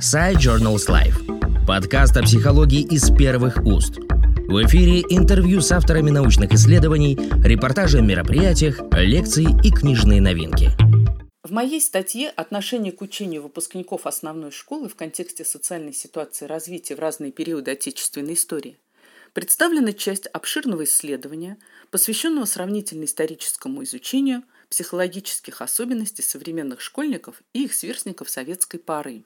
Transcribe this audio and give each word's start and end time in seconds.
Side 0.00 0.36
Journals 0.36 0.88
Life. 0.88 1.64
Подкаст 1.66 2.18
о 2.18 2.22
психологии 2.22 2.82
из 2.82 3.10
первых 3.10 3.64
уст. 3.64 3.96
В 3.96 4.62
эфире 4.66 5.00
интервью 5.08 5.62
с 5.62 5.72
авторами 5.72 6.10
научных 6.10 6.52
исследований, 6.52 7.16
репортажи 7.42 7.98
о 7.98 8.02
мероприятиях, 8.02 8.78
лекции 8.92 9.46
и 9.64 9.70
книжные 9.70 10.20
новинки. 10.20 10.70
В 11.42 11.50
моей 11.50 11.80
статье 11.80 12.28
«Отношение 12.28 12.92
к 12.92 13.00
учению 13.00 13.42
выпускников 13.42 14.06
основной 14.06 14.50
школы 14.50 14.90
в 14.90 14.96
контексте 14.96 15.46
социальной 15.46 15.94
ситуации 15.94 16.44
развития 16.44 16.94
в 16.94 17.00
разные 17.00 17.32
периоды 17.32 17.70
отечественной 17.70 18.34
истории» 18.34 18.78
представлена 19.32 19.92
часть 19.92 20.26
обширного 20.26 20.84
исследования, 20.84 21.56
посвященного 21.90 22.44
сравнительно-историческому 22.44 23.82
изучению 23.84 24.42
психологических 24.68 25.62
особенностей 25.62 26.22
современных 26.22 26.82
школьников 26.82 27.42
и 27.54 27.64
их 27.64 27.74
сверстников 27.74 28.28
советской 28.28 28.78
поры. 28.78 29.24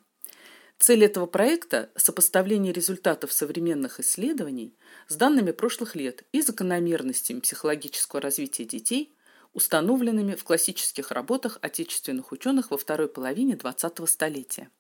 Цель 0.81 1.05
этого 1.05 1.27
проекта– 1.27 1.91
сопоставление 1.95 2.73
результатов 2.73 3.35
современных 3.35 4.01
исследований 4.01 4.75
с 5.09 5.17
данными 5.17 5.51
прошлых 5.51 5.95
лет 5.95 6.25
и 6.33 6.41
закономерностями 6.41 7.41
психологического 7.41 8.23
развития 8.23 8.65
детей, 8.65 9.13
установленными 9.53 10.35
в 10.37 10.43
классических 10.43 11.11
работах 11.11 11.59
отечественных 11.61 12.33
ученых 12.33 12.71
во 12.71 12.79
второй 12.79 13.09
половине 13.09 13.57
XX 13.57 14.07
столетия. 14.07 14.71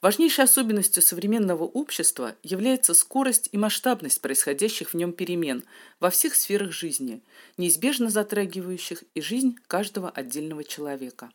Важнейшей 0.00 0.44
особенностью 0.44 1.02
современного 1.02 1.64
общества 1.64 2.34
является 2.42 2.94
скорость 2.94 3.50
и 3.52 3.58
масштабность 3.58 4.22
происходящих 4.22 4.94
в 4.94 4.94
нем 4.94 5.12
перемен 5.12 5.62
во 6.00 6.08
всех 6.08 6.36
сферах 6.36 6.72
жизни, 6.72 7.22
неизбежно 7.58 8.08
затрагивающих 8.08 9.04
и 9.14 9.20
жизнь 9.20 9.56
каждого 9.66 10.08
отдельного 10.08 10.64
человека. 10.64 11.28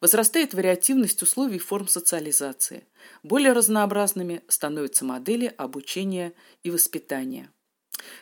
Возрастает 0.00 0.54
вариативность 0.54 1.22
условий 1.22 1.58
форм 1.58 1.86
социализации. 1.86 2.86
Более 3.22 3.52
разнообразными 3.52 4.42
становятся 4.48 5.04
модели 5.04 5.52
обучения 5.58 6.32
и 6.62 6.70
воспитания. 6.70 7.50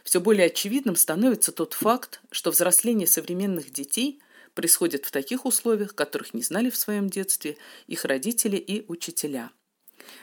Все 0.03 0.21
более 0.21 0.47
очевидным 0.47 0.97
становится 0.97 1.53
тот 1.53 1.75
факт, 1.75 2.21
что 2.33 2.51
взросление 2.51 3.07
современных 3.07 3.71
детей 3.71 4.21
происходит 4.55 5.05
в 5.05 5.13
таких 5.13 5.47
условиях, 5.47 5.95
которых 5.95 6.35
не 6.35 6.43
знали 6.43 6.69
в 6.69 6.77
своем 6.77 7.09
детстве 7.09 7.57
их 7.87 8.05
родители 8.05 8.57
и 8.57 8.85
учителя. 8.89 9.51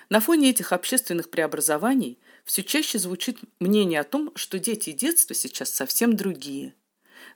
На 0.10 0.20
фоне 0.20 0.50
этих 0.50 0.74
общественных 0.74 1.30
преобразований 1.30 2.20
все 2.44 2.64
чаще 2.64 3.00
звучит 3.00 3.40
мнение 3.60 4.02
о 4.02 4.04
том, 4.04 4.32
что 4.36 4.60
дети 4.60 4.90
и 4.90 4.94
детство 4.94 5.34
сейчас 5.34 5.70
совсем 5.70 6.18
другие– 6.18 6.74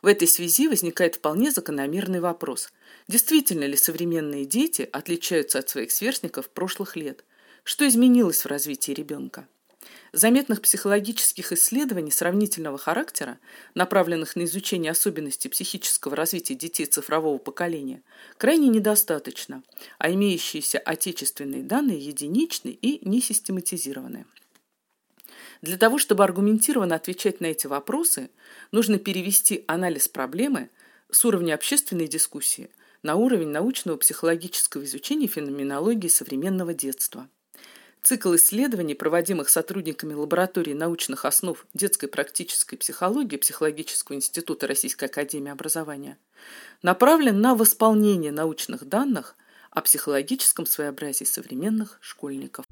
в 0.01 0.07
этой 0.07 0.27
связи 0.27 0.67
возникает 0.67 1.15
вполне 1.15 1.51
закономерный 1.51 2.19
вопрос. 2.19 2.71
Действительно 3.07 3.65
ли 3.65 3.75
современные 3.75 4.45
дети 4.45 4.87
отличаются 4.91 5.59
от 5.59 5.69
своих 5.69 5.91
сверстников 5.91 6.49
прошлых 6.49 6.95
лет? 6.95 7.25
Что 7.63 7.87
изменилось 7.87 8.43
в 8.43 8.47
развитии 8.47 8.91
ребенка? 8.91 9.47
Заметных 10.11 10.61
психологических 10.61 11.51
исследований 11.51 12.11
сравнительного 12.11 12.77
характера, 12.77 13.39
направленных 13.75 14.35
на 14.35 14.45
изучение 14.45 14.91
особенностей 14.91 15.49
психического 15.49 16.15
развития 16.15 16.55
детей 16.55 16.85
цифрового 16.85 17.37
поколения, 17.37 18.01
крайне 18.37 18.69
недостаточно, 18.69 19.63
а 19.99 20.11
имеющиеся 20.11 20.79
отечественные 20.79 21.63
данные 21.63 21.99
единичны 21.99 22.69
и 22.69 23.07
несистематизированы. 23.07 24.25
Для 25.61 25.77
того, 25.77 25.97
чтобы 25.97 26.23
аргументированно 26.23 26.95
отвечать 26.95 27.41
на 27.41 27.47
эти 27.47 27.67
вопросы, 27.67 28.29
нужно 28.71 28.97
перевести 28.97 29.65
анализ 29.67 30.07
проблемы 30.07 30.69
с 31.11 31.25
уровня 31.25 31.53
общественной 31.53 32.07
дискуссии 32.07 32.69
на 33.03 33.15
уровень 33.15 33.49
научного 33.49 33.97
психологического 33.97 34.83
изучения 34.83 35.27
феноменологии 35.27 36.07
современного 36.07 36.73
детства. 36.73 37.27
Цикл 38.01 38.35
исследований, 38.35 38.95
проводимых 38.95 39.49
сотрудниками 39.49 40.13
лаборатории 40.13 40.73
научных 40.73 41.25
основ 41.25 41.65
детской 41.73 42.07
практической 42.07 42.77
психологии 42.77 43.35
Психологического 43.35 44.15
института 44.15 44.67
Российской 44.67 45.05
академии 45.05 45.51
образования, 45.51 46.17
направлен 46.81 47.41
на 47.41 47.55
восполнение 47.55 48.31
научных 48.31 48.85
данных 48.87 49.35
о 49.71 49.81
психологическом 49.81 50.65
своеобразии 50.65 51.25
современных 51.25 51.97
школьников. 52.01 52.65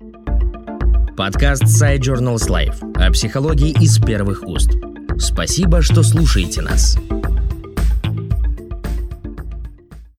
Подкаст 1.18 1.64
Side 1.64 2.02
Journals 2.02 2.48
Life 2.48 2.94
о 2.94 3.12
психологии 3.12 3.72
из 3.84 3.98
первых 3.98 4.44
уст. 4.44 4.70
Спасибо, 5.18 5.82
что 5.82 6.04
слушаете 6.04 6.62
нас. 6.62 6.96